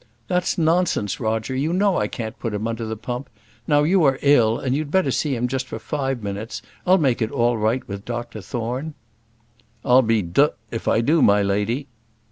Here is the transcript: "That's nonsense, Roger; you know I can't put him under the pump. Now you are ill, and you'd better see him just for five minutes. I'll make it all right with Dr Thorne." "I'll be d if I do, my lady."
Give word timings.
"That's 0.27 0.57
nonsense, 0.57 1.19
Roger; 1.19 1.55
you 1.55 1.71
know 1.73 1.95
I 1.97 2.07
can't 2.07 2.39
put 2.39 2.55
him 2.55 2.67
under 2.67 2.87
the 2.87 2.95
pump. 2.97 3.29
Now 3.67 3.83
you 3.83 4.03
are 4.03 4.17
ill, 4.23 4.57
and 4.57 4.75
you'd 4.75 4.89
better 4.89 5.11
see 5.11 5.35
him 5.35 5.47
just 5.47 5.67
for 5.67 5.77
five 5.77 6.23
minutes. 6.23 6.63
I'll 6.87 6.97
make 6.97 7.21
it 7.21 7.29
all 7.29 7.55
right 7.55 7.87
with 7.87 8.03
Dr 8.03 8.41
Thorne." 8.41 8.95
"I'll 9.85 10.01
be 10.01 10.23
d 10.23 10.47
if 10.71 10.87
I 10.87 11.01
do, 11.01 11.21
my 11.21 11.43
lady." 11.43 11.85